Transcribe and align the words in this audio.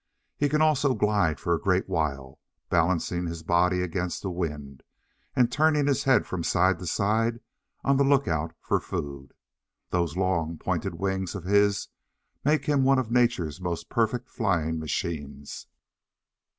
He 0.35 0.49
can 0.49 0.63
also 0.63 0.95
glide 0.95 1.39
for 1.39 1.53
a 1.53 1.61
great 1.61 1.87
while, 1.87 2.39
balancing 2.71 3.27
his 3.27 3.43
body 3.43 3.83
against 3.83 4.23
the 4.23 4.31
wind, 4.31 4.81
and 5.35 5.51
turning 5.51 5.85
his 5.85 6.05
head 6.05 6.25
from 6.25 6.43
side 6.43 6.79
to 6.79 6.87
side 6.87 7.39
on 7.83 7.97
the 7.97 8.03
look 8.03 8.27
out 8.27 8.55
for 8.61 8.79
food. 8.79 9.35
Those 9.91 10.17
long, 10.17 10.57
pointed 10.57 10.95
wings 10.95 11.35
of 11.35 11.43
his 11.43 11.89
make 12.43 12.65
him 12.65 12.83
one 12.83 12.97
of 12.97 13.11
Nature's 13.11 13.61
most 13.61 13.89
perfect 13.89 14.27
flying 14.27 14.79
machines. 14.79 15.67